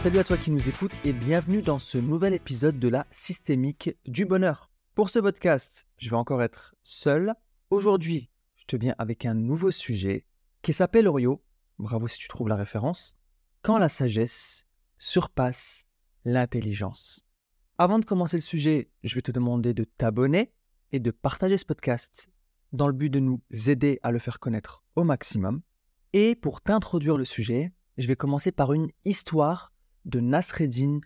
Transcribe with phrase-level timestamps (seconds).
[0.00, 3.90] Salut à toi qui nous écoutes et bienvenue dans ce nouvel épisode de la systémique
[4.06, 4.70] du bonheur.
[4.94, 7.34] Pour ce podcast, je vais encore être seul.
[7.68, 10.24] Aujourd'hui, je te viens avec un nouveau sujet
[10.62, 11.44] qui s'appelle Orio.
[11.78, 13.14] Bravo si tu trouves la référence.
[13.60, 14.66] Quand la sagesse
[14.96, 15.84] surpasse
[16.24, 17.26] l'intelligence.
[17.76, 20.54] Avant de commencer le sujet, je vais te demander de t'abonner
[20.92, 22.30] et de partager ce podcast
[22.72, 25.60] dans le but de nous aider à le faire connaître au maximum.
[26.14, 29.74] Et pour t'introduire le sujet, je vais commencer par une histoire
[30.10, 31.00] de Nasreddin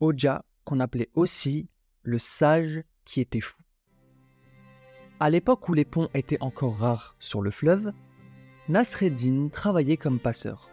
[0.00, 1.68] Hoja, qu'on appelait aussi
[2.02, 3.62] le sage qui était fou.
[5.20, 7.92] À l'époque où les ponts étaient encore rares sur le fleuve,
[8.68, 10.70] Nasreddin travaillait comme passeur.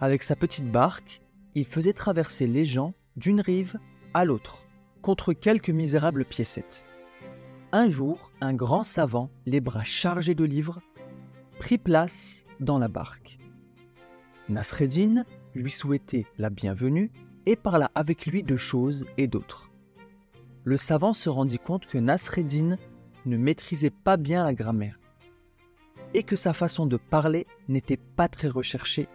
[0.00, 1.22] Avec sa petite barque,
[1.54, 3.78] il faisait traverser les gens d'une rive
[4.14, 4.64] à l'autre,
[5.02, 6.84] contre quelques misérables piécettes.
[7.72, 10.80] Un jour, un grand savant, les bras chargés de livres,
[11.58, 13.38] prit place dans la barque.
[14.48, 15.24] Nasreddin
[15.58, 17.10] lui souhaitait la bienvenue
[17.44, 19.70] et parla avec lui de choses et d'autres.
[20.64, 22.76] Le savant se rendit compte que Nasreddin
[23.26, 25.00] ne maîtrisait pas bien la grammaire
[26.14, 29.08] et que sa façon de parler n'était pas très recherchée.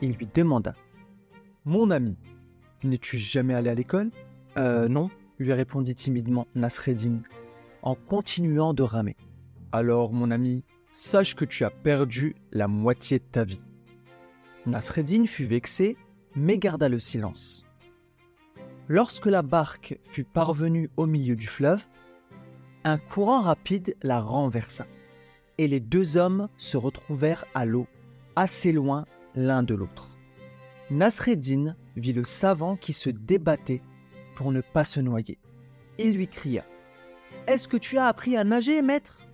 [0.00, 0.74] Il lui demanda
[1.64, 2.16] Mon ami,
[2.82, 4.10] n'es-tu jamais allé à l'école
[4.56, 7.20] Euh, non, lui répondit timidement Nasreddin,
[7.82, 9.16] en continuant de ramer.
[9.70, 13.67] Alors, mon ami, sache que tu as perdu la moitié de ta vie.
[14.66, 15.96] Nasreddin fut vexé,
[16.34, 17.64] mais garda le silence.
[18.88, 21.84] Lorsque la barque fut parvenue au milieu du fleuve,
[22.84, 24.86] un courant rapide la renversa,
[25.58, 27.86] et les deux hommes se retrouvèrent à l'eau,
[28.36, 30.16] assez loin l'un de l'autre.
[30.90, 33.82] Nasreddin vit le savant qui se débattait
[34.36, 35.38] pour ne pas se noyer.
[35.98, 36.64] Il lui cria
[37.46, 39.26] Est-ce que tu as appris à nager, maître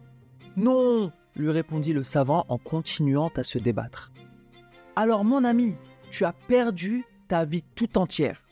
[0.56, 4.12] Non lui répondit le savant en continuant à se débattre.
[4.96, 5.74] Alors mon ami,
[6.12, 8.46] tu as perdu ta vie tout entière.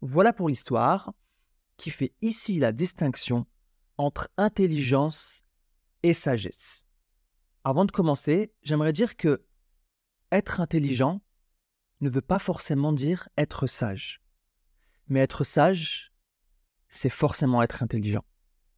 [0.00, 1.12] Voilà pour l'histoire
[1.76, 3.44] qui fait ici la distinction
[3.96, 5.42] entre intelligence
[6.04, 6.86] et sagesse.
[7.64, 9.44] Avant de commencer, j'aimerais dire que
[10.30, 11.20] être intelligent
[12.00, 14.22] ne veut pas forcément dire être sage.
[15.08, 16.12] Mais être sage,
[16.86, 18.24] c'est forcément être intelligent.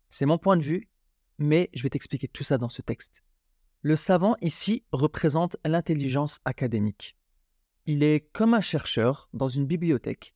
[0.08, 0.88] C'est mon point de vue,
[1.36, 3.22] mais je vais t'expliquer tout ça dans ce texte.
[3.82, 7.16] Le savant ici représente l'intelligence académique.
[7.86, 10.34] Il est comme un chercheur dans une bibliothèque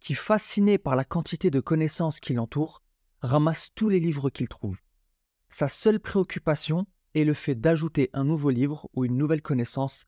[0.00, 2.82] qui, fasciné par la quantité de connaissances qui l'entourent,
[3.20, 4.78] ramasse tous les livres qu'il trouve.
[5.50, 10.06] Sa seule préoccupation est le fait d'ajouter un nouveau livre ou une nouvelle connaissance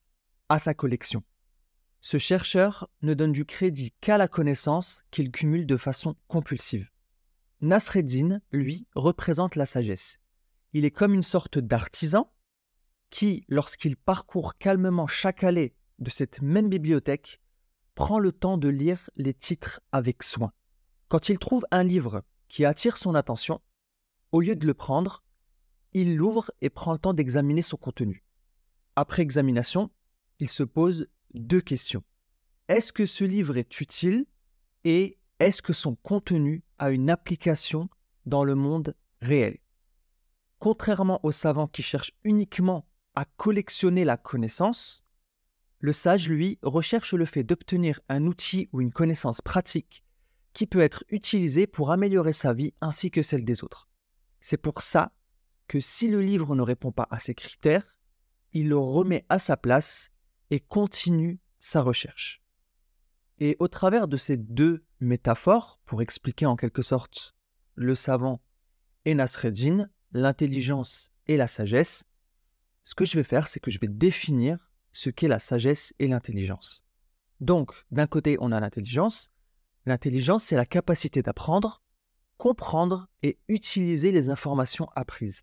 [0.49, 1.22] à sa collection.
[2.00, 6.88] Ce chercheur ne donne du crédit qu'à la connaissance qu'il cumule de façon compulsive.
[7.60, 10.20] Nasreddin, lui, représente la sagesse.
[10.72, 12.32] Il est comme une sorte d'artisan
[13.11, 17.41] qui, lorsqu'il parcourt calmement chaque allée de cette même bibliothèque,
[17.95, 20.53] prend le temps de lire les titres avec soin.
[21.09, 23.61] Quand il trouve un livre qui attire son attention,
[24.33, 25.23] au lieu de le prendre,
[25.95, 28.25] il l'ouvre et prend le temps d'examiner son contenu.
[28.95, 29.91] Après examination,
[30.39, 32.05] il se pose deux questions.
[32.69, 34.27] Est-ce que ce livre est utile
[34.85, 37.89] et est-ce que son contenu a une application
[38.27, 39.59] dans le monde réel?
[40.59, 42.88] Contrairement aux savants qui cherchent uniquement
[43.25, 45.05] collectionner la connaissance,
[45.81, 50.05] le sage, lui, recherche le fait d'obtenir un outil ou une connaissance pratique
[50.53, 53.89] qui peut être utilisé pour améliorer sa vie ainsi que celle des autres.
[54.41, 55.12] C'est pour ça
[55.69, 57.97] que si le livre ne répond pas à ces critères,
[58.53, 60.11] il le remet à sa place
[60.50, 62.43] et continue sa recherche.
[63.39, 67.37] Et au travers de ces deux métaphores, pour expliquer en quelque sorte
[67.75, 68.41] le savant
[69.05, 72.05] et Nasreddin, l'intelligence et la sagesse,
[72.88, 76.09] ce que je vais faire, c'est que je vais définir ce qu'est la sagesse et
[76.09, 76.87] l'intelligence.
[77.38, 79.31] Donc, d'un côté, on a l'intelligence.
[79.84, 81.82] L'intelligence, c'est la capacité d'apprendre,
[82.38, 85.43] comprendre et utiliser les informations apprises.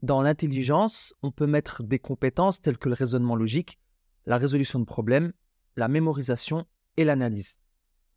[0.00, 3.78] Dans l'intelligence, on peut mettre des compétences telles que le raisonnement logique,
[4.24, 5.34] la résolution de problèmes,
[5.76, 6.66] la mémorisation
[6.96, 7.60] et l'analyse.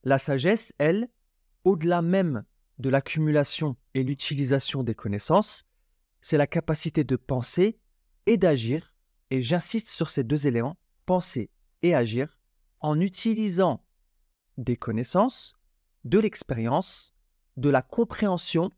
[0.05, 1.09] La sagesse, elle,
[1.65, 2.45] au-delà même
[2.77, 5.65] de l'accumulation et l'utilisation des connaissances,
[6.21, 7.77] c'est la capacité de penser
[8.29, 8.93] et d'agir,
[9.31, 10.77] et j'insiste sur ces deux éléments,
[11.07, 11.49] penser
[11.81, 12.39] et agir,
[12.79, 13.83] en utilisant
[14.57, 15.55] des connaissances,
[16.03, 17.15] de l'expérience,
[17.57, 18.71] de la compréhension,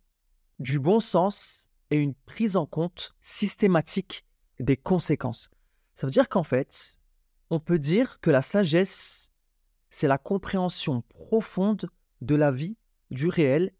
[0.60, 4.26] du bon sens et une prise en compte systématique
[4.62, 5.52] des conséquences.
[5.96, 6.98] Ça veut dire qu'en fait,
[7.50, 9.32] on peut dire que la sagesse,
[9.90, 11.90] c'est la compréhension profonde
[12.22, 12.78] de la vie,
[13.10, 13.74] du réel,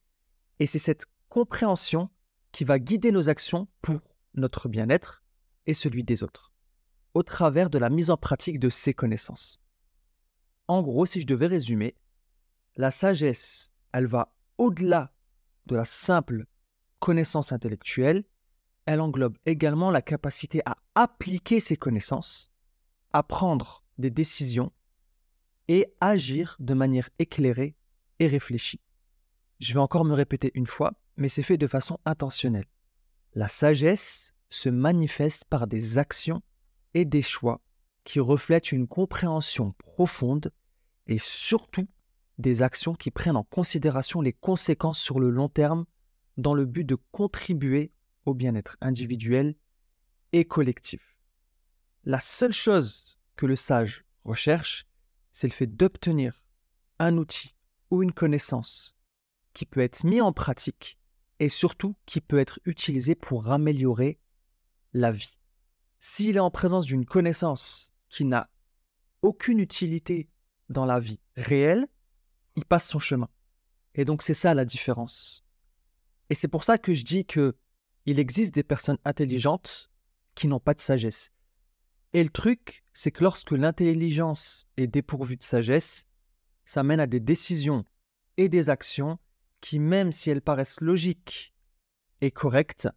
[0.60, 2.10] et c'est cette compréhension
[2.52, 4.02] qui va guider nos actions pour
[4.34, 5.22] notre bien-être
[5.66, 6.52] et celui des autres,
[7.14, 9.60] au travers de la mise en pratique de ces connaissances.
[10.68, 11.96] En gros, si je devais résumer,
[12.76, 15.14] la sagesse, elle va au-delà
[15.66, 16.46] de la simple
[17.00, 18.24] connaissance intellectuelle,
[18.86, 22.52] elle englobe également la capacité à appliquer ces connaissances,
[23.14, 24.72] à prendre des décisions
[25.68, 27.76] et agir de manière éclairée
[28.20, 28.82] et réfléchie.
[29.60, 32.68] Je vais encore me répéter une fois, mais c'est fait de façon intentionnelle.
[33.34, 36.44] La sagesse se manifeste par des actions
[36.94, 37.62] et des choix
[38.04, 40.54] qui reflètent une compréhension profonde
[41.08, 41.88] et surtout
[42.38, 45.86] des actions qui prennent en considération les conséquences sur le long terme
[46.38, 47.92] dans le but de contribuer
[48.26, 49.56] au bien-être individuel
[50.34, 51.18] et collectif.
[52.04, 54.88] La seule chose que le sage recherche,
[55.32, 56.44] c'est le fait d'obtenir
[57.00, 57.56] un outil
[57.90, 58.96] ou une connaissance
[59.54, 60.98] qui peut être mis en pratique
[61.40, 64.20] et surtout qui peut être utilisé pour améliorer
[64.94, 65.40] la vie.
[66.00, 68.50] S'il est en présence d'une connaissance qui n'a
[69.22, 70.30] aucune utilité
[70.70, 71.88] dans la vie réelle,
[72.56, 73.30] il passe son chemin.
[73.96, 75.44] Et donc c'est ça la différence.
[76.30, 77.56] Et c'est pour ça que je dis que
[78.06, 79.92] il existe des personnes intelligentes
[80.34, 81.32] qui n'ont pas de sagesse.
[82.14, 86.08] Et le truc, c'est que lorsque l'intelligence est dépourvue de sagesse,
[86.66, 87.86] ça mène à des décisions
[88.38, 89.20] et des actions
[89.62, 91.54] qui, même si elles paraissent logiques
[92.22, 92.90] et correctes,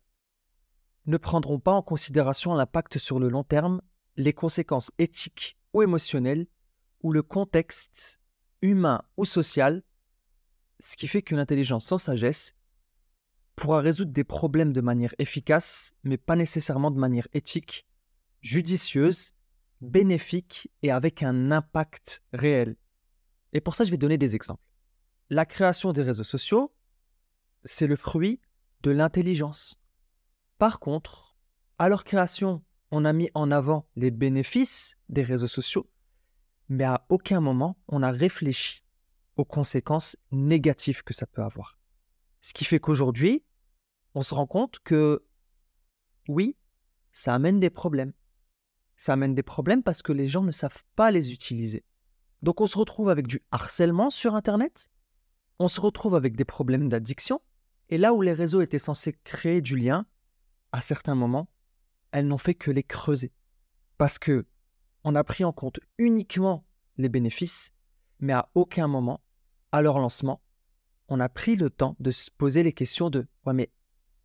[1.06, 3.82] ne prendront pas en considération l'impact sur le long terme,
[4.16, 6.46] les conséquences éthiques ou émotionnelles,
[7.02, 8.20] ou le contexte
[8.62, 9.82] humain ou social,
[10.80, 12.54] ce qui fait qu'une intelligence sans sagesse
[13.56, 17.86] pourra résoudre des problèmes de manière efficace, mais pas nécessairement de manière éthique,
[18.40, 19.34] judicieuse,
[19.80, 22.76] bénéfique et avec un impact réel.
[23.52, 24.62] Et pour ça, je vais donner des exemples.
[25.30, 26.74] La création des réseaux sociaux,
[27.64, 28.40] c'est le fruit
[28.82, 29.78] de l'intelligence.
[30.58, 31.36] Par contre,
[31.78, 35.90] à leur création, on a mis en avant les bénéfices des réseaux sociaux,
[36.68, 38.84] mais à aucun moment on a réfléchi
[39.36, 41.78] aux conséquences négatives que ça peut avoir.
[42.40, 43.44] Ce qui fait qu'aujourd'hui,
[44.14, 45.26] on se rend compte que
[46.28, 46.56] oui,
[47.12, 48.12] ça amène des problèmes.
[48.96, 51.84] Ça amène des problèmes parce que les gens ne savent pas les utiliser.
[52.42, 54.88] Donc on se retrouve avec du harcèlement sur Internet,
[55.58, 57.40] on se retrouve avec des problèmes d'addiction,
[57.88, 60.06] et là où les réseaux étaient censés créer du lien,
[60.74, 61.48] à certains moments,
[62.10, 63.32] elles n'ont fait que les creuser.
[63.96, 64.44] Parce que
[65.04, 66.66] on a pris en compte uniquement
[66.96, 67.72] les bénéfices,
[68.18, 69.20] mais à aucun moment,
[69.70, 70.42] à leur lancement,
[71.06, 73.70] on a pris le temps de se poser les questions de ouais mais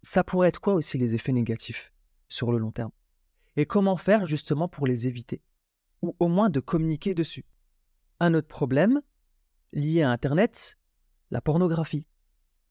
[0.01, 1.93] ça pourrait être quoi aussi les effets négatifs
[2.29, 2.91] sur le long terme?
[3.55, 5.43] Et comment faire justement pour les éviter?
[6.01, 7.45] Ou au moins de communiquer dessus.
[8.19, 9.03] Un autre problème
[9.71, 10.79] lié à Internet,
[11.29, 12.07] la pornographie.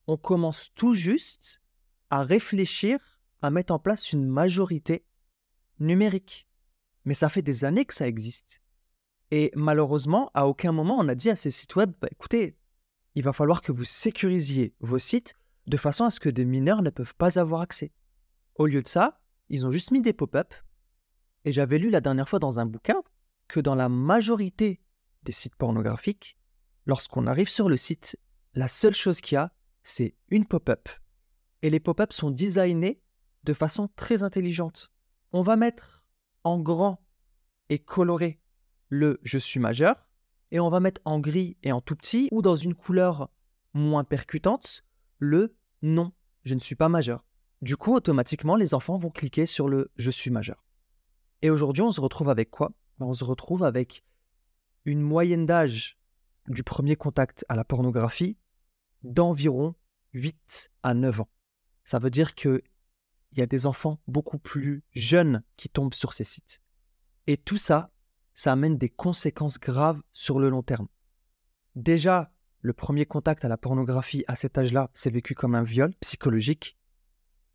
[0.09, 1.63] On commence tout juste
[2.11, 5.05] à réfléchir à mettre en place une majorité
[5.79, 6.47] numérique.
[7.05, 8.61] Mais ça fait des années que ça existe.
[9.31, 12.57] Et malheureusement, à aucun moment on a dit à ces sites web, bah, écoutez,
[13.15, 15.35] il va falloir que vous sécurisiez vos sites
[15.67, 17.93] de façon à ce que des mineurs ne peuvent pas avoir accès.
[18.55, 20.55] Au lieu de ça, ils ont juste mis des pop-up.
[21.45, 23.03] Et j'avais lu la dernière fois dans un bouquin
[23.49, 24.81] que dans la majorité
[25.23, 26.37] des sites pornographiques,
[26.87, 28.19] lorsqu'on arrive sur le site,
[28.55, 29.53] la seule chose qu'il y a,
[29.83, 30.89] c'est une pop-up.
[31.63, 33.01] Et les pop-up sont designés
[33.49, 34.93] de façon très intelligente.
[35.33, 36.05] On va mettre
[36.45, 37.03] en grand
[37.71, 38.43] et coloré
[38.91, 40.07] le je suis majeur,
[40.51, 43.31] et on va mettre en gris et en tout petit, ou dans une couleur
[43.73, 44.85] moins percutante,
[45.19, 46.13] le non,
[46.45, 47.25] je ne suis pas majeur.
[47.63, 50.63] Du coup, automatiquement, les enfants vont cliquer sur le je suis majeur.
[51.41, 52.73] Et aujourd'hui, on se retrouve avec quoi?
[52.99, 54.05] Ben, On se retrouve avec
[54.85, 55.99] une moyenne d'âge
[56.49, 58.37] du premier contact à la pornographie
[59.05, 59.75] d'environ
[60.13, 61.31] 8 à 9 ans.
[61.85, 62.35] Ça veut dire
[63.29, 66.61] qu'il y a des enfants beaucoup plus jeunes qui tombent sur ces sites.
[67.27, 67.91] Et tout ça,
[68.35, 70.89] ça amène des conséquences graves sur le long terme.
[71.75, 75.95] Déjà, le premier contact à la pornographie à cet âge-là, c'est vécu comme un viol
[76.01, 76.77] psychologique.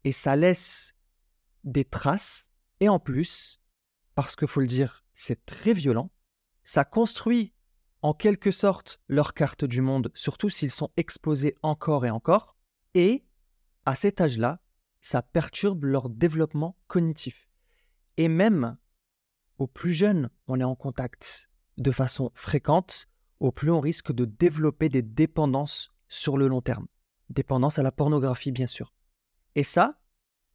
[0.04, 0.94] Et ça laisse
[1.64, 2.50] des traces.
[2.80, 3.62] Et en plus,
[4.16, 6.12] parce qu'il faut le dire, c'est très violent,
[6.64, 7.54] ça construit
[8.02, 12.58] en quelque sorte leur carte du monde, surtout s'ils sont exposés encore et encore.
[12.94, 13.26] Et
[13.86, 14.60] à cet âge-là,
[15.04, 17.50] ça perturbe leur développement cognitif.
[18.16, 18.78] Et même
[19.58, 23.10] au plus jeune on est en contact de façon fréquente,
[23.42, 26.88] au plus on risque de développer des dépendances sur le long terme.
[27.30, 28.94] Dépendance à la pornographie, bien sûr.
[29.56, 30.00] Et ça,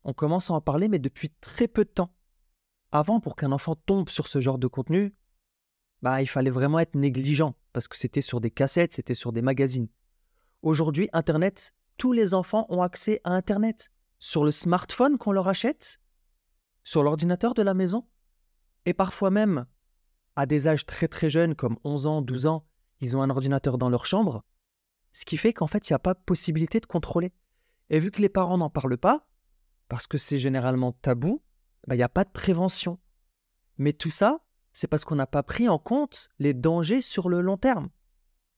[0.02, 2.14] on commence à en parler, mais depuis très peu de temps.
[2.90, 5.14] Avant, pour qu'un enfant tombe sur ce genre de contenu,
[6.00, 9.42] bah, il fallait vraiment être négligent, parce que c'était sur des cassettes, c'était sur des
[9.42, 9.88] magazines.
[10.62, 13.90] Aujourd'hui, Internet, tous les enfants ont accès à Internet.
[14.18, 16.00] Sur le smartphone qu'on leur achète,
[16.84, 18.06] sur l'ordinateur de la maison,
[18.84, 19.66] et parfois même
[20.36, 22.66] à des âges très très jeunes, comme 11 ans, 12 ans,
[23.00, 24.44] ils ont un ordinateur dans leur chambre,
[25.12, 27.32] ce qui fait qu'en fait, il n'y a pas possibilité de contrôler.
[27.90, 29.28] Et vu que les parents n'en parlent pas,
[29.88, 31.42] parce que c'est généralement tabou,
[31.86, 32.98] bah, il n'y a pas de prévention.
[33.78, 37.40] Mais tout ça, c'est parce qu'on n'a pas pris en compte les dangers sur le
[37.40, 37.88] long terme.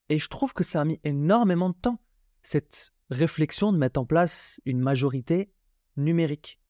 [0.09, 2.00] Et je trouve que ça a mis énormément de temps,
[2.43, 5.52] cette réflexion de mettre en place une majorité
[5.97, 6.61] numérique.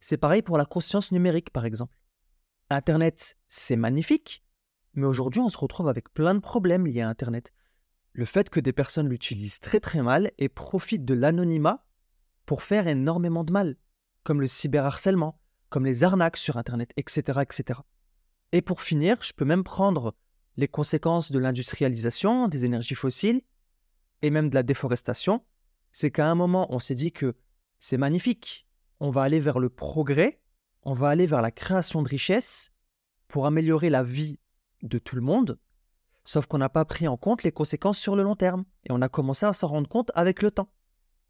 [0.00, 1.96] C'est pareil pour la conscience numérique, par exemple.
[2.70, 4.44] Internet, c'est magnifique,
[4.94, 7.52] mais aujourd'hui, on se retrouve avec plein de problèmes liés à Internet.
[8.12, 11.84] Le fait que des personnes l'utilisent très très mal et profitent de l'anonymat
[12.46, 13.76] pour faire énormément de mal,
[14.22, 17.80] comme le cyberharcèlement, comme les arnaques sur Internet, etc., etc.
[18.52, 20.14] Et pour finir, je peux même prendre
[20.56, 23.42] les conséquences de l'industrialisation, des énergies fossiles,
[24.22, 25.42] et même de la déforestation.
[25.92, 27.36] C'est qu'à un moment, on s'est dit que
[27.78, 28.66] c'est magnifique,
[29.00, 30.40] on va aller vers le progrès,
[30.82, 32.72] on va aller vers la création de richesses
[33.28, 34.38] pour améliorer la vie
[34.82, 35.58] de tout le monde,
[36.24, 39.02] sauf qu'on n'a pas pris en compte les conséquences sur le long terme, et on
[39.02, 40.72] a commencé à s'en rendre compte avec le temps.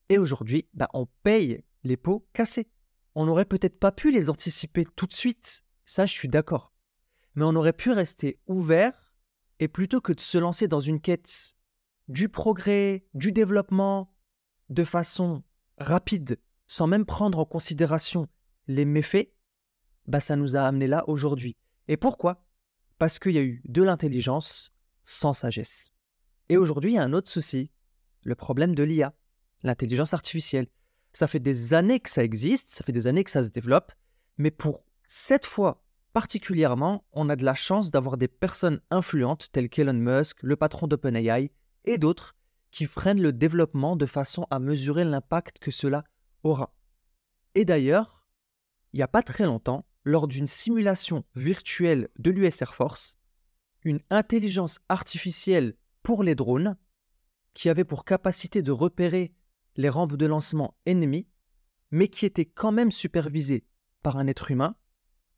[0.09, 2.71] Et aujourd'hui, bah, on paye les pots cassés.
[3.15, 6.73] On n'aurait peut-être pas pu les anticiper tout de suite, ça je suis d'accord.
[7.35, 9.15] Mais on aurait pu rester ouvert,
[9.59, 11.57] et plutôt que de se lancer dans une quête
[12.09, 14.13] du progrès, du développement,
[14.71, 15.43] de façon
[15.79, 18.29] rapide, sans même prendre en considération
[18.67, 19.33] les méfaits,
[20.07, 21.57] bah ça nous a amené là aujourd'hui.
[21.89, 22.45] Et pourquoi?
[22.99, 24.73] Parce qu'il y a eu de l'intelligence
[25.03, 25.93] sans sagesse.
[26.49, 27.71] Et aujourd'hui, il y a un autre souci,
[28.23, 29.15] le problème de l'IA,
[29.63, 30.69] l'intelligence artificielle.
[31.13, 33.93] Ça fait des années que ça existe, ça fait des années que ça se développe,
[34.39, 39.69] mais pour cette fois particulièrement, on a de la chance d'avoir des personnes influentes telles
[39.69, 41.51] qu'Elon Musk, le patron d'OpenAI
[41.85, 42.35] et d'autres
[42.71, 46.05] qui freinent le développement de façon à mesurer l'impact que cela
[46.43, 46.75] aura.
[47.55, 48.27] Et d'ailleurs,
[48.93, 53.19] il n'y a pas très longtemps, lors d'une simulation virtuelle de l'US Air Force,
[53.83, 56.77] une intelligence artificielle pour les drones
[57.55, 59.35] qui avait pour capacité de repérer
[59.77, 61.29] les rampes de lancement ennemies,
[61.91, 63.65] mais qui était quand même supervisée
[64.03, 64.77] par un être humain,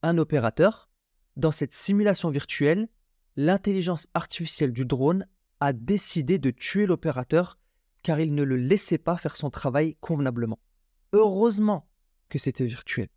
[0.03, 0.91] un opérateur.
[1.37, 2.89] Dans cette simulation virtuelle,
[3.37, 5.27] l'intelligence artificielle du drone
[5.63, 7.57] a décidé de tuer l'opérateur
[8.03, 10.59] car il ne le laissait pas faire son travail convenablement.
[11.13, 11.89] Heureusement
[12.29, 13.09] que c'était virtuel.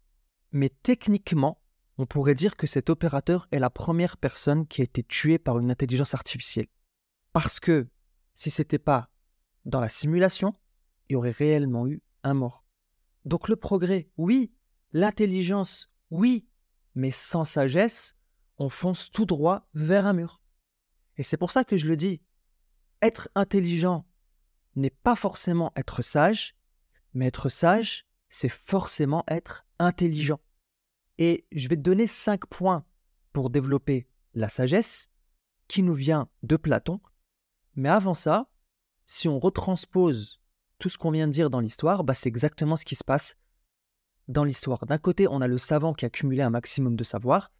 [0.51, 1.59] Mais techniquement,
[1.97, 5.57] on pourrait dire que cet opérateur est la première personne qui a été tuée par
[5.57, 6.67] une intelligence artificielle.
[7.33, 7.87] Parce que
[8.35, 9.09] si c'était pas
[9.65, 10.53] dans la simulation,
[11.09, 12.63] il y aurait réellement eu un mort.
[13.23, 14.53] Donc le progrès, oui,
[14.93, 16.47] l'intelligence, oui,
[16.93, 18.15] mais sans sagesse,
[18.59, 20.43] on fonce tout droit vers un mur.
[21.17, 22.21] Et c'est pour ça que je le dis,
[23.01, 24.05] être intelligent
[24.75, 26.55] n'est pas forcément être sage,
[27.13, 30.39] mais être sage, c'est forcément être intelligent.
[31.17, 32.85] Et je vais te donner cinq points
[33.31, 35.09] pour développer la sagesse
[35.67, 36.99] qui nous vient de Platon.
[37.75, 38.49] Mais avant ça,
[39.05, 40.41] si on retranspose
[40.77, 43.35] tout ce qu'on vient de dire dans l'histoire, bah c'est exactement ce qui se passe
[44.27, 44.85] dans l'histoire.
[44.85, 47.51] D'un côté, on a le savant qui a cumulé un maximum de savoir,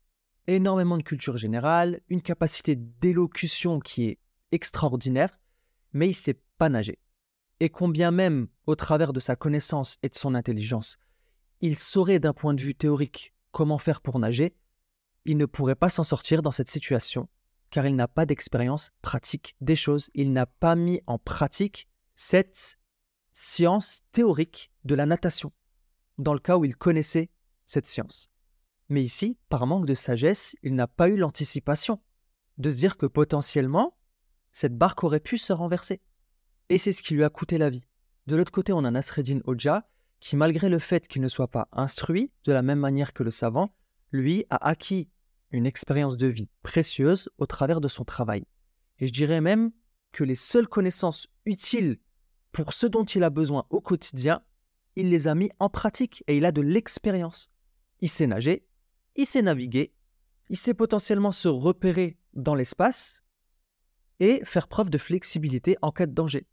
[0.47, 4.19] énormément de culture générale, une capacité d'élocution qui est
[4.51, 5.39] extraordinaire,
[5.93, 6.99] mais il sait pas nager.
[7.59, 10.97] Et combien même, au travers de sa connaissance et de son intelligence,
[11.61, 14.53] il saurait d'un point de vue théorique comment faire pour nager,
[15.23, 17.27] il ne pourrait pas s'en sortir dans cette situation,
[17.71, 20.09] car il n'a pas d'expérience pratique des choses.
[20.13, 22.77] Il n'a pas mis en pratique cette
[23.33, 25.51] science théorique de la natation,
[26.17, 27.29] dans le cas où il connaissait
[27.65, 28.29] cette science.
[28.89, 31.99] Mais ici, par manque de sagesse, il n'a pas eu l'anticipation
[32.57, 33.97] de se dire que potentiellement,
[34.55, 35.99] cette barque aurait pu se renverser.
[36.69, 37.85] Et c'est ce qui lui a coûté la vie.
[38.25, 39.85] De l'autre côté, on a Nasreddin Hoja,
[40.21, 43.31] qui, malgré le fait qu'il ne soit pas instruit de la même manière que le
[43.31, 43.75] savant,
[44.13, 45.09] lui a acquis
[45.51, 48.45] une expérience de vie précieuse au travers de son travail.
[48.99, 49.73] Et je dirais même
[50.13, 51.99] que les seules connaissances utiles
[52.53, 54.41] pour ce dont il a besoin au quotidien,
[54.95, 57.51] il les a mis en pratique et il a de l'expérience.
[57.99, 58.65] Il sait nager,
[59.17, 59.93] il sait naviguer,
[60.47, 63.24] il sait potentiellement se repérer dans l'espace
[64.19, 66.47] et faire preuve de flexibilité en cas de danger.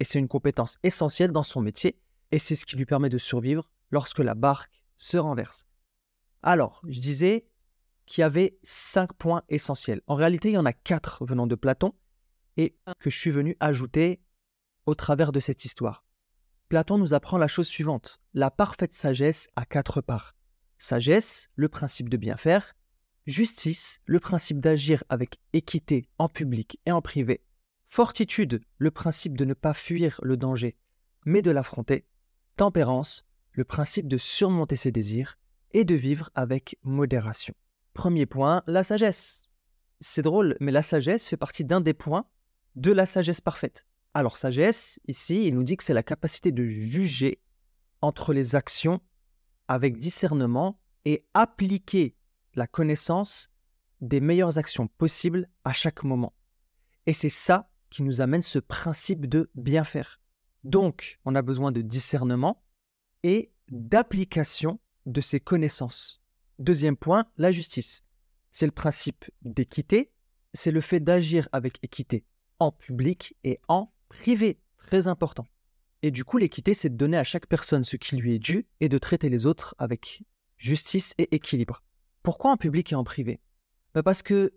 [0.00, 1.98] Et c'est une compétence essentielle dans son métier
[2.30, 5.66] et c'est ce qui lui permet de survivre lorsque la barque se renverse.
[6.42, 7.46] Alors, je disais
[8.04, 10.02] qu'il y avait cinq points essentiels.
[10.06, 11.92] En réalité, il y en a quatre venant de Platon
[12.56, 14.20] et un que je suis venu ajouter
[14.86, 16.04] au travers de cette histoire.
[16.68, 18.20] Platon nous apprend la chose suivante.
[18.34, 20.34] La parfaite sagesse a quatre parts.
[20.78, 22.74] Sagesse, le principe de bien faire.
[23.26, 27.42] Justice, le principe d'agir avec équité en public et en privé.
[27.88, 30.76] Fortitude, le principe de ne pas fuir le danger,
[31.24, 32.06] mais de l'affronter
[32.56, 35.38] tempérance, le principe de surmonter ses désirs
[35.72, 37.54] et de vivre avec modération.
[37.92, 39.48] Premier point, la sagesse.
[40.00, 42.26] c'est drôle, mais la sagesse fait partie d'un des points
[42.76, 43.86] de la sagesse parfaite.
[44.14, 47.40] Alors sagesse, ici, il nous dit que c'est la capacité de juger
[48.00, 49.00] entre les actions
[49.68, 52.14] avec discernement et appliquer
[52.56, 53.50] la connaissance
[54.00, 56.34] des meilleures actions possibles à chaque moment.
[57.06, 60.20] Et c'est ça qui nous amène ce principe de bien faire.
[60.64, 62.64] Donc, on a besoin de discernement
[63.22, 66.20] et d'application de ces connaissances.
[66.58, 68.02] Deuxième point, la justice.
[68.50, 70.10] C'est le principe d'équité,
[70.52, 72.24] c'est le fait d'agir avec équité
[72.58, 75.46] en public et en privé, très important.
[76.02, 78.66] Et du coup, l'équité, c'est de donner à chaque personne ce qui lui est dû
[78.80, 80.22] et de traiter les autres avec
[80.56, 81.82] justice et équilibre.
[82.26, 83.38] Pourquoi en public et en privé?
[83.94, 84.52] Bah, Parce que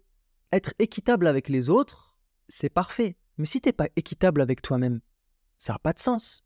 [0.52, 3.16] être équitable avec les autres, c'est parfait.
[3.38, 5.02] Mais si t'es pas équitable avec toi-même,
[5.60, 6.44] ça n'a pas de sens.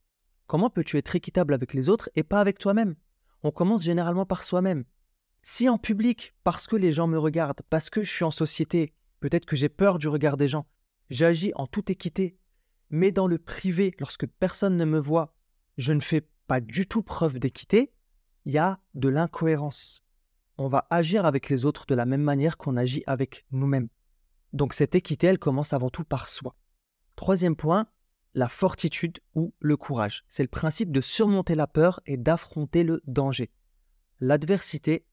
[0.48, 2.98] Comment peux-tu être équitable avec les autres et pas avec toi-même?
[3.42, 4.84] On commence généralement par soi-même.
[5.44, 8.94] Si en public, parce que les gens me regardent, parce que je suis en société,
[9.22, 10.68] peut-être que j'ai peur du regard des gens,
[11.10, 12.38] j'agis en toute équité,
[12.90, 15.34] mais dans le privé, lorsque personne ne me voit,
[15.78, 17.94] je ne fais pas du tout preuve d'équité,
[18.44, 20.04] il y a de l'incohérence.
[20.64, 23.90] On va agir avec les autres de la même manière qu'on agit avec nous-mêmes.
[24.54, 26.56] Donc cette équité, elle commence avant tout par soi.
[27.18, 27.88] Troisième point,
[28.34, 30.24] la fortitude ou le courage.
[30.30, 33.52] C'est le principe de surmonter la peur et d'affronter le danger,
[34.22, 35.06] l'adversité,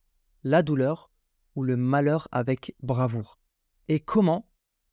[0.45, 1.11] la douleur
[1.55, 3.37] ou le malheur avec bravoure.
[3.89, 4.47] Et comment?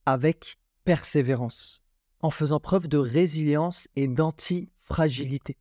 [0.07, 1.85] Avec persévérance,
[2.19, 5.57] en faisant preuve de résilience et d'anti-fragilité.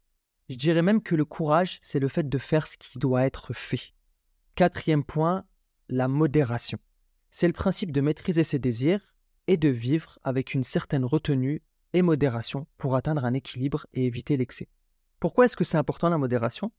[0.49, 3.53] Je dirais même que le courage, c'est le fait de faire ce qui doit être
[3.53, 3.93] fait.
[4.57, 5.45] Quatrième point,
[5.87, 6.79] la modération.
[7.29, 9.13] C'est le principe de maîtriser ses désirs
[9.45, 11.61] et de vivre avec une certaine retenue
[11.93, 14.67] et modération pour atteindre un équilibre et éviter l'excès.
[15.19, 16.71] Pourquoi est-ce que c'est important la modération?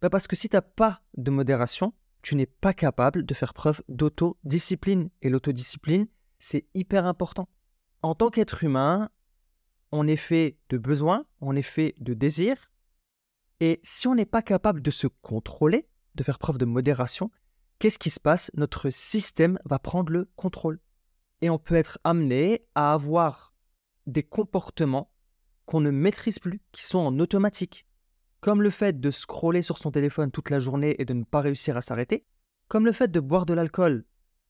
[0.00, 3.54] Bah, Parce que si tu n'as pas de modération, tu n'es pas capable de faire
[3.54, 5.08] preuve d'autodiscipline.
[5.22, 6.08] Et l'autodiscipline,
[6.40, 7.48] c'est hyper important.
[8.02, 9.10] En tant qu'être humain,
[9.92, 12.68] on est fait de besoins, on est fait de désirs.
[13.60, 17.30] Et si on n'est pas capable de se contrôler, de faire preuve de modération,
[17.78, 18.50] qu'est-ce qui se passe?
[18.54, 20.80] Notre système va prendre le contrôle.
[21.40, 23.54] Et on peut être amené à avoir
[24.06, 25.12] des comportements
[25.64, 27.86] qu'on ne maîtrise plus, qui sont en automatique.
[28.40, 31.40] Comme le fait de scroller sur son téléphone toute la journée et de ne pas
[31.40, 32.26] réussir à s'arrêter,
[32.68, 34.04] comme le fait de boire de l'alcool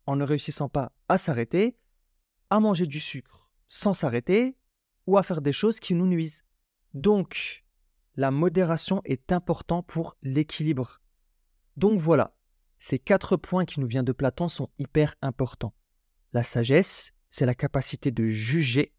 [0.06, 1.76] en ne réussissant pas à s'arrêter,
[2.50, 4.56] à manger du sucre sans s'arrêter,
[5.06, 6.44] ou à faire des choses qui nous nuisent.
[6.92, 7.64] Donc,
[8.16, 11.00] la modération est importante pour l'équilibre.
[11.76, 12.34] Donc voilà,
[12.78, 15.74] ces quatre points qui nous viennent de Platon sont hyper importants.
[16.32, 18.92] La sagesse, c'est la capacité de juger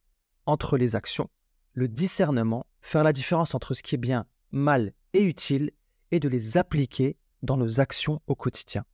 [0.45, 1.29] entre les actions,
[1.73, 5.71] le discernement, faire la différence entre ce qui est bien, mal et utile,
[6.11, 8.85] et de les appliquer dans nos actions au quotidien.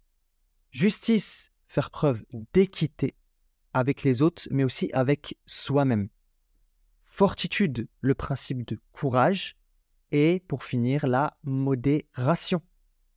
[0.72, 3.16] Justice, faire preuve d'équité
[3.74, 6.10] avec les autres, mais aussi avec soi-même.
[7.04, 9.58] Fortitude, le principe de courage.
[10.12, 12.62] Et pour finir, la modération.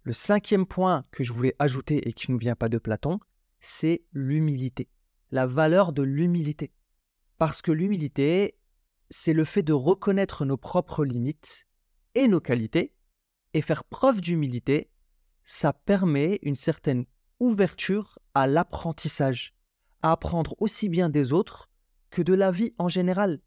[0.04, 3.20] Le cinquième point que je voulais ajouter et qui ne vient pas de Platon,
[3.60, 4.88] c'est l'humilité.
[5.30, 6.72] La valeur de l'humilité.
[7.38, 8.58] Parce que l'humilité,
[9.10, 11.68] c'est le fait de reconnaître nos propres limites
[12.16, 12.94] et nos qualités,
[13.54, 14.90] et faire preuve d'humilité,
[15.44, 17.04] ça permet une certaine
[17.38, 19.54] ouverture à l'apprentissage,
[20.02, 21.70] à apprendre aussi bien des autres
[22.10, 23.40] que de la vie en général.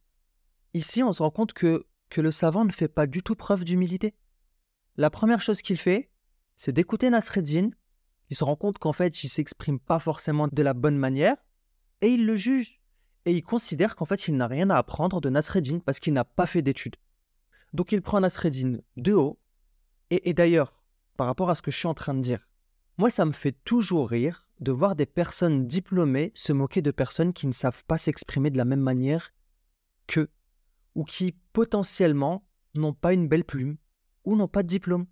[0.73, 3.65] Ici, on se rend compte que, que le savant ne fait pas du tout preuve
[3.65, 4.15] d'humilité.
[4.95, 6.09] La première chose qu'il fait,
[6.55, 7.69] c'est d'écouter Nasreddin.
[8.29, 11.37] Il se rend compte qu'en fait, il s'exprime pas forcément de la bonne manière,
[12.01, 12.79] et il le juge
[13.25, 16.23] et il considère qu'en fait il n'a rien à apprendre de Nasreddin parce qu'il n'a
[16.23, 16.95] pas fait d'études.
[17.73, 19.39] Donc il prend Nasreddin de haut,
[20.11, 20.83] et, d'ailleurs,
[21.17, 22.47] par rapport à ce que je suis en train de dire,
[22.97, 27.33] moi ça me fait toujours rire de voir des personnes diplômées se moquer de personnes
[27.33, 29.33] qui ne savent pas s'exprimer de la même manière
[30.05, 30.29] qu'eux,
[30.93, 33.77] ou qui potentiellement n'ont pas une belle plume,
[34.23, 35.07] ou n'ont pas de diplôme.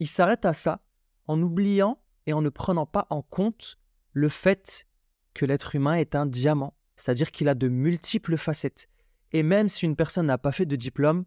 [0.00, 0.80] Ils s'arrêtent à ça
[1.28, 3.78] en oubliant et en ne prenant pas en compte
[4.12, 4.86] le fait
[5.34, 8.88] que l'être humain est un diamant c'est-à-dire qu'il a de multiples facettes.
[9.32, 11.24] Et même si une personne n'a pas fait de diplôme,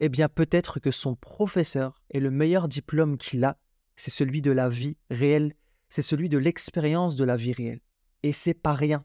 [0.00, 3.58] eh bien peut-être que son professeur est le meilleur diplôme qu'il a,
[3.96, 5.54] c'est celui de la vie réelle,
[5.88, 7.80] c'est celui de l'expérience de la vie réelle.
[8.22, 9.04] Et c'est pas rien.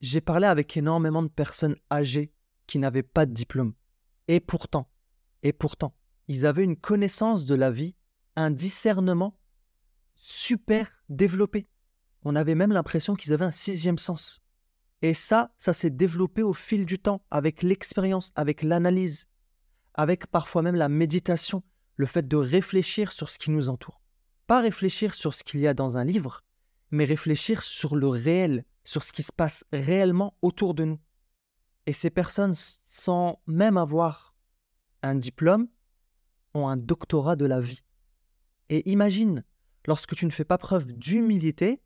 [0.00, 2.32] J'ai parlé avec énormément de personnes âgées
[2.66, 3.74] qui n'avaient pas de diplôme.
[4.26, 4.90] Et pourtant,
[5.44, 5.94] et pourtant,
[6.26, 7.94] ils avaient une connaissance de la vie,
[8.34, 9.38] un discernement
[10.16, 11.68] super développé.
[12.24, 14.42] On avait même l'impression qu'ils avaient un sixième sens.
[15.02, 19.28] Et ça, ça s'est développé au fil du temps, avec l'expérience, avec l'analyse,
[19.94, 21.62] avec parfois même la méditation,
[21.96, 24.00] le fait de réfléchir sur ce qui nous entoure.
[24.46, 26.42] Pas réfléchir sur ce qu'il y a dans un livre,
[26.90, 30.98] mais réfléchir sur le réel, sur ce qui se passe réellement autour de nous.
[31.86, 34.34] Et ces personnes, sans même avoir
[35.02, 35.68] un diplôme,
[36.54, 37.82] ont un doctorat de la vie.
[38.70, 39.44] Et imagine,
[39.86, 41.80] lorsque tu ne fais pas preuve d'humilité,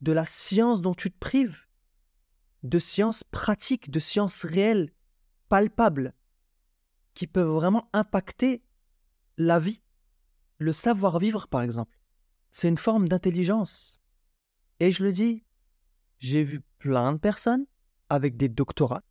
[0.00, 1.66] de la science dont tu te prives,
[2.62, 4.92] de sciences pratiques, de sciences réelles,
[5.48, 6.14] palpables,
[7.14, 8.62] qui peuvent vraiment impacter
[9.36, 9.82] la vie.
[10.58, 11.98] Le savoir-vivre, par exemple,
[12.50, 14.00] c'est une forme d'intelligence.
[14.80, 15.44] Et je le dis,
[16.18, 17.66] j'ai vu plein de personnes
[18.08, 19.04] avec des doctorats,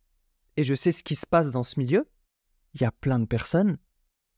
[0.56, 2.10] et je sais ce qui se passe dans ce milieu.
[2.74, 3.78] Il y a plein de personnes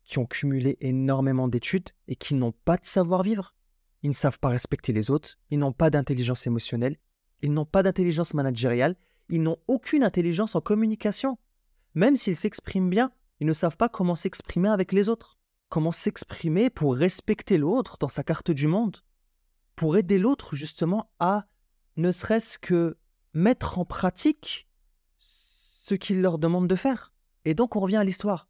[0.04, 3.54] qui ont cumulé énormément d'études et qui n'ont pas de savoir-vivre.
[4.02, 6.96] Ils ne savent pas respecter les autres, ils n'ont pas d'intelligence émotionnelle,
[7.42, 8.96] ils n'ont pas d'intelligence managériale,
[9.28, 11.38] ils n'ont aucune intelligence en communication.
[11.94, 16.70] Même s'ils s'expriment bien, ils ne savent pas comment s'exprimer avec les autres, comment s'exprimer
[16.70, 18.98] pour respecter l'autre dans sa carte du monde,
[19.76, 21.46] pour aider l'autre justement à
[21.96, 22.98] ne serait-ce que
[23.32, 24.68] mettre en pratique
[25.18, 27.12] ce qu'il leur demande de faire.
[27.44, 28.49] Et donc on revient à l'histoire.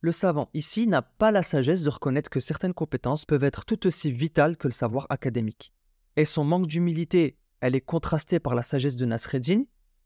[0.00, 3.86] Le savant ici n'a pas la sagesse de reconnaître que certaines compétences peuvent être tout
[3.86, 5.72] aussi vitales que le savoir académique.
[6.16, 9.64] Et son manque d'humilité, elle est contrastée par la sagesse de Nasreddin,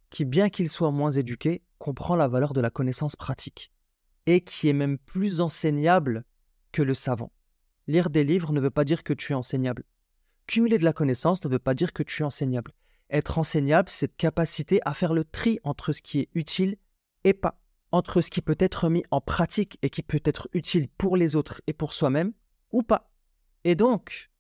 [0.08, 3.70] qui, bien qu'il soit moins éduqué, comprend la valeur de la connaissance pratique,
[4.24, 6.24] et qui est même plus enseignable
[6.70, 7.32] que le savant.
[7.86, 9.84] Lire des livres ne veut pas dire que tu es enseignable.
[10.46, 12.72] Cumuler de la connaissance ne veut pas dire que tu es enseignable.
[13.10, 16.76] Être enseignable, c'est cette capacité à faire le tri entre ce qui est utile
[17.24, 17.61] et pas,
[17.92, 21.36] entre ce qui peut être mis en pratique et qui peut être utile pour les
[21.36, 22.32] autres et pour soi-même,
[22.72, 23.12] ou pas.
[23.64, 24.30] Et donc,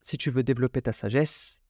[0.00, 1.62] si tu veux développer ta sagesse,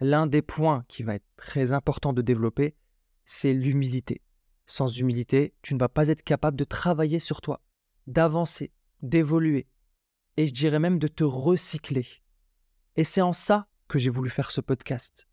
[0.00, 2.76] l'un des points qui va être très important de développer,
[3.24, 4.22] c'est l'humilité.
[4.66, 7.60] Sans humilité, tu ne vas pas être capable de travailler sur toi,
[8.06, 8.72] d'avancer,
[9.02, 9.66] d'évoluer,
[10.36, 12.06] et je dirais même de te recycler.
[12.96, 15.26] Et c'est en ça que j'ai voulu faire ce podcast.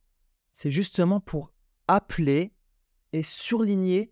[0.51, 1.53] C'est justement pour
[1.87, 2.53] appeler
[3.13, 4.11] et surligner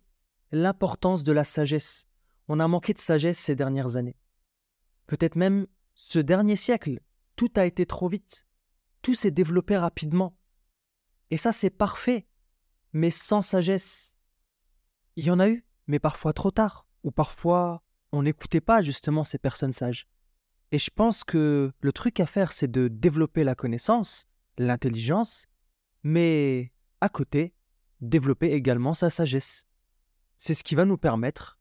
[0.52, 2.08] l'importance de la sagesse.
[2.48, 4.16] On a manqué de sagesse ces dernières années.
[5.06, 7.00] Peut-être même ce dernier siècle.
[7.36, 8.48] Tout a été trop vite.
[9.02, 10.38] Tout s'est développé rapidement.
[11.30, 12.28] Et ça, c'est parfait.
[12.94, 14.16] Mais sans sagesse.
[15.16, 16.88] Il y en a eu, mais parfois trop tard.
[17.04, 20.08] Ou parfois, on n'écoutait pas justement ces personnes sages.
[20.72, 25.48] Et je pense que le truc à faire, c'est de développer la connaissance, l'intelligence,
[26.04, 27.54] mais à côté,
[28.02, 29.66] développer également sa sagesse.
[30.38, 31.60] C'est ce qui va nous permettre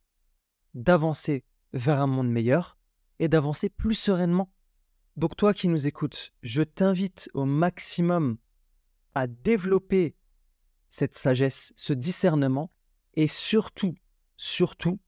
[0.75, 2.77] d'avancer vers un monde meilleur
[3.19, 4.53] et d'avancer plus sereinement.
[5.17, 8.37] Donc toi qui nous écoutes, je t'invite au maximum
[9.15, 10.15] à développer
[10.91, 12.71] cette sagesse, ce discernement,
[13.15, 13.95] et surtout,
[14.37, 15.01] surtout,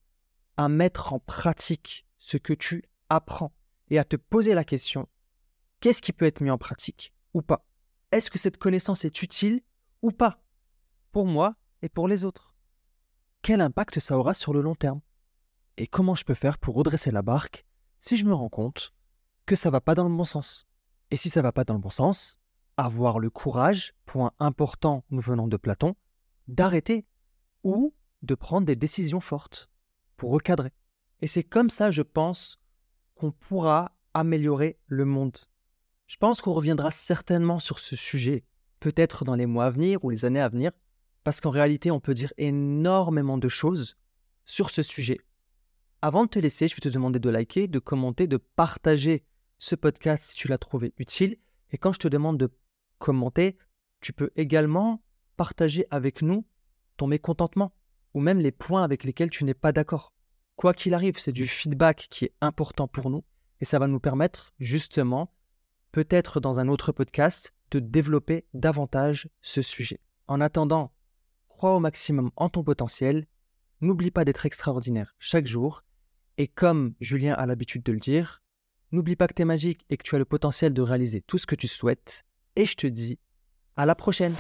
[0.57, 3.55] à mettre en pratique ce que tu apprends
[3.91, 5.09] et à te poser la question,
[5.81, 7.67] qu'est-ce qui peut être mis en pratique ou pas?
[8.11, 9.61] Est-ce que cette connaissance est utile
[10.01, 10.43] ou pas
[11.13, 12.57] Pour moi et pour les autres?
[13.49, 15.01] Quel impact ça aura sur le long terme
[15.79, 17.65] Et comment je peux faire pour redresser la barque
[17.99, 18.93] si je me rends compte
[19.47, 20.67] que ça va pas dans le bon sens
[21.11, 22.41] Et si ça va pas dans le bon sens,
[22.77, 25.97] avoir le courage, point important nous venant de Platon,
[26.47, 27.07] d'arrêter
[27.65, 29.71] ou de prendre des décisions fortes
[30.19, 30.75] pour recadrer.
[31.23, 32.61] Et c'est comme ça, je pense,
[33.15, 35.39] qu'on pourra améliorer le monde.
[36.07, 38.45] Je pense qu'on reviendra certainement sur ce sujet,
[38.79, 40.71] peut-être dans les mois à venir ou les années à venir,
[41.29, 43.99] parce qu'en réalité, on peut dire énormément de choses
[44.47, 45.19] sur ce sujet.
[46.01, 49.27] Avant de te laisser, je vais te demander de liker, de commenter, de partager
[49.59, 51.37] ce podcast si tu l'as trouvé utile.
[51.71, 52.51] Et quand je te demande de
[52.99, 53.59] commenter,
[54.01, 55.03] tu peux également
[55.37, 56.47] partager avec nous
[56.97, 57.75] ton mécontentement
[58.15, 60.15] ou même les points avec lesquels tu n'es pas d'accord.
[60.57, 63.23] Quoi qu'il arrive, c'est du feedback qui est important pour nous
[63.61, 65.35] et ça va nous permettre justement,
[65.93, 70.01] peut-être dans un autre podcast, de développer davantage ce sujet.
[70.27, 70.91] En attendant,
[71.59, 73.27] crois au maximum en ton potentiel,
[73.81, 75.83] n'oublie pas d'être extraordinaire chaque jour.
[76.37, 78.45] Et comme Julien a l'habitude de le dire,
[78.93, 81.37] n'oublie pas que tu es magique et que tu as le potentiel de réaliser tout
[81.37, 82.25] ce que tu souhaites.
[82.55, 83.19] Et je te dis
[83.75, 84.35] à la prochaine